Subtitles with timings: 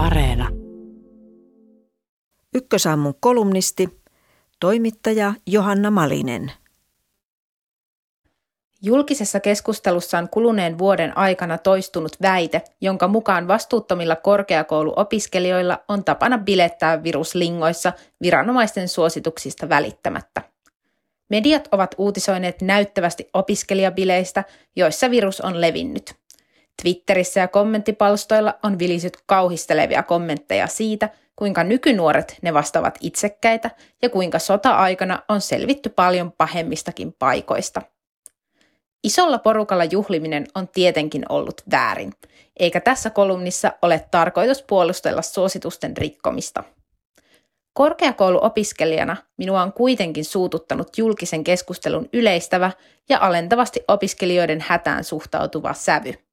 [0.00, 0.48] Areena.
[2.54, 3.88] Ykkösaamun kolumnisti,
[4.60, 6.52] toimittaja Johanna Malinen.
[8.82, 17.02] Julkisessa keskustelussa on kuluneen vuoden aikana toistunut väite, jonka mukaan vastuuttomilla korkeakouluopiskelijoilla on tapana bilettää
[17.02, 17.92] viruslingoissa
[18.22, 20.42] viranomaisten suosituksista välittämättä.
[21.28, 24.44] Mediat ovat uutisoineet näyttävästi opiskelijabileistä,
[24.76, 26.19] joissa virus on levinnyt.
[26.82, 33.70] Twitterissä ja kommenttipalstoilla on vilisyt kauhistelevia kommentteja siitä, kuinka nykynuoret ne vastaavat itsekkäitä
[34.02, 37.82] ja kuinka sota-aikana on selvitty paljon pahemmistakin paikoista.
[39.04, 42.12] Isolla porukalla juhliminen on tietenkin ollut väärin,
[42.58, 46.64] eikä tässä kolumnissa ole tarkoitus puolustella suositusten rikkomista.
[47.72, 52.72] Korkeakouluopiskelijana minua on kuitenkin suututtanut julkisen keskustelun yleistävä
[53.08, 56.29] ja alentavasti opiskelijoiden hätään suhtautuva sävy.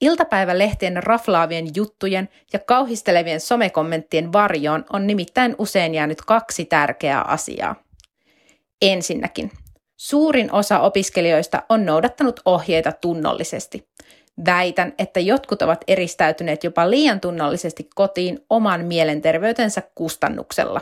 [0.00, 7.74] Iltapäivälehtien raflaavien juttujen ja kauhistelevien somekommenttien varjoon on nimittäin usein jäänyt kaksi tärkeää asiaa.
[8.82, 9.50] Ensinnäkin,
[9.96, 13.88] suurin osa opiskelijoista on noudattanut ohjeita tunnollisesti.
[14.46, 20.80] Väitän, että jotkut ovat eristäytyneet jopa liian tunnollisesti kotiin oman mielenterveytensä kustannuksella.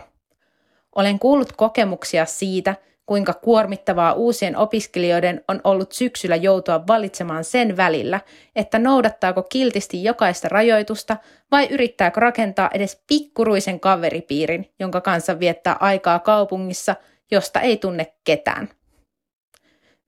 [0.95, 2.75] Olen kuullut kokemuksia siitä,
[3.07, 8.21] kuinka kuormittavaa uusien opiskelijoiden on ollut syksyllä joutua valitsemaan sen välillä,
[8.57, 11.17] että noudattaako kiltisti jokaista rajoitusta
[11.51, 16.97] vai yrittääkö rakentaa edes pikkuruisen kaveripiirin, jonka kanssa viettää aikaa kaupungissa,
[17.31, 18.69] josta ei tunne ketään.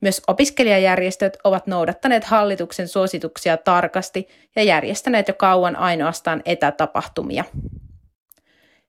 [0.00, 7.44] Myös opiskelijajärjestöt ovat noudattaneet hallituksen suosituksia tarkasti ja järjestäneet jo kauan ainoastaan etätapahtumia.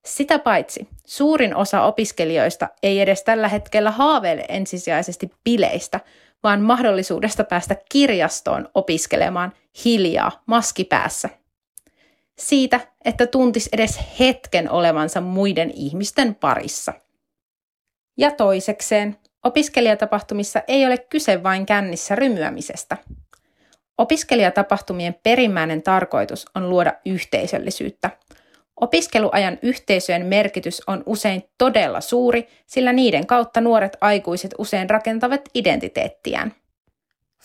[0.06, 6.00] Sitä paitsi suurin osa opiskelijoista ei edes tällä hetkellä haaveile ensisijaisesti bileistä,
[6.44, 9.53] vaan mahdollisuudesta päästä kirjastoon opiskelemaan
[9.86, 11.30] hiljaa maskipäässä.
[12.39, 16.94] Siitä, että tuntis edes hetken olevansa muiden ihmisten parissa.
[18.17, 22.98] Ja toisekseen, opiskelijatapahtumissa ei ole kyse vain kännissä rymyämisestä.
[23.98, 28.10] Opiskelijatapahtumien perimmäinen tarkoitus on luoda yhteisöllisyyttä–
[28.81, 36.53] Opiskeluajan yhteisöjen merkitys on usein todella suuri, sillä niiden kautta nuoret aikuiset usein rakentavat identiteettiään.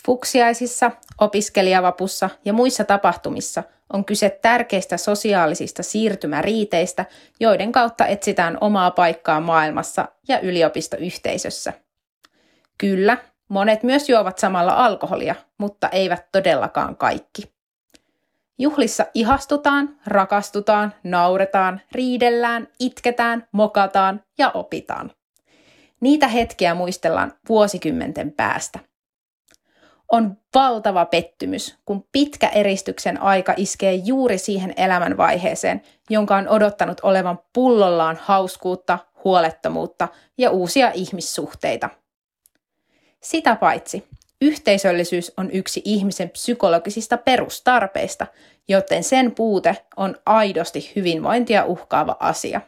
[0.05, 0.91] Fuksiaisissa,
[1.21, 7.05] opiskelijavapussa ja muissa tapahtumissa on kyse tärkeistä sosiaalisista siirtymäriiteistä,
[7.41, 11.73] joiden kautta etsitään omaa paikkaa maailmassa ja yliopistoyhteisössä.
[12.79, 13.17] Kyllä,
[13.49, 17.60] monet myös juovat samalla alkoholia, mutta eivät todellakaan kaikki.
[18.61, 25.13] Juhlissa ihastutaan, rakastutaan, nauretaan, riidellään, itketään, mokataan ja opitaan.
[26.01, 28.79] Niitä hetkiä muistellaan vuosikymmenten päästä.
[30.13, 37.39] On valtava pettymys, kun pitkä eristyksen aika iskee juuri siihen elämänvaiheeseen, jonka on odottanut olevan
[37.53, 41.91] pullollaan hauskuutta, huolettomuutta ja uusia ihmissuhteita.
[43.21, 44.10] Sitä paitsi
[44.41, 48.27] Yhteisöllisyys on yksi ihmisen psykologisista perustarpeista,
[48.69, 52.61] joten sen puute on aidosti hyvinvointia uhkaava asia.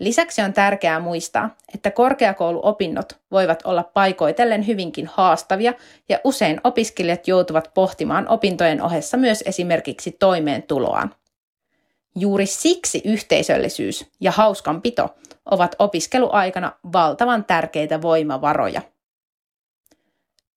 [0.00, 5.74] Lisäksi on tärkeää muistaa, että korkeakouluopinnot voivat olla paikoitellen hyvinkin haastavia
[6.08, 11.14] ja usein opiskelijat joutuvat pohtimaan opintojen ohessa myös esimerkiksi toimeentuloaan.
[12.14, 15.14] Juuri siksi yhteisöllisyys ja hauskanpito
[15.50, 18.82] ovat opiskeluaikana valtavan tärkeitä voimavaroja.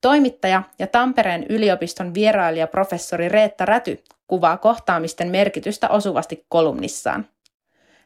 [0.00, 7.26] Toimittaja ja Tampereen yliopiston vierailija professori Reetta Räty kuvaa kohtaamisten merkitystä osuvasti kolumnissaan.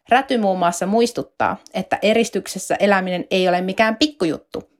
[0.08, 4.70] Räty muun muassa muistuttaa, että eristyksessä eläminen ei ole mikään pikkujuttu,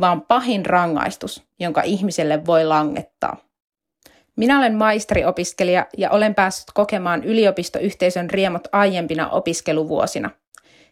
[0.00, 3.36] vaan pahin rangaistus, jonka ihmiselle voi langettaa.
[4.36, 10.30] Minä olen maisteriopiskelija ja olen päässyt kokemaan yliopistoyhteisön riemot aiempina opiskeluvuosina–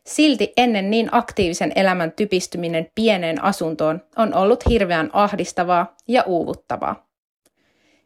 [0.06, 7.06] Silti ennen niin aktiivisen elämän typistyminen pieneen asuntoon on ollut hirveän ahdistavaa ja uuvuttavaa.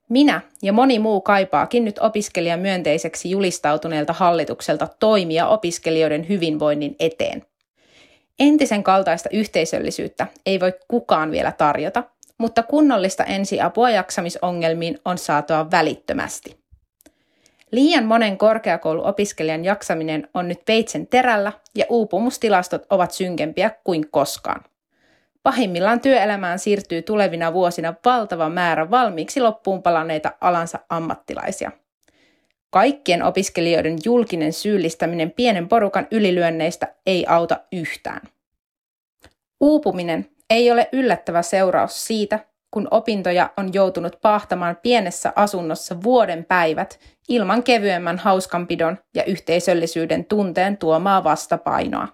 [0.09, 7.43] Minä ja moni muu kaipaakin nyt opiskelijamyönteiseksi julistautuneelta hallitukselta toimia opiskelijoiden hyvinvoinnin eteen.
[8.39, 12.03] Entisen kaltaista yhteisöllisyyttä ei voi kukaan vielä tarjota,
[12.39, 16.66] mutta kunnollista ensiapua jaksamisongelmiin on saatava välittömästi.
[17.73, 24.65] Liian monen korkeakouluopiskelijan jaksaminen on nyt veitsen terällä ja uupumustilastot ovat synkempiä kuin koskaan.
[25.43, 31.71] Pahimmillaan työelämään siirtyy tulevina vuosina valtava määrä valmiiksi loppuun palaneita alansa ammattilaisia.
[32.71, 38.21] Kaikkien opiskelijoiden julkinen syyllistäminen pienen porukan ylilyönneistä ei auta yhtään.
[39.61, 42.39] Uupuminen ei ole yllättävä seuraus siitä,
[42.71, 46.99] kun opintoja on joutunut pahtamaan pienessä asunnossa vuoden päivät
[47.29, 52.09] ilman kevyemmän hauskanpidon ja yhteisöllisyyden tunteen tuomaa vastapainoa.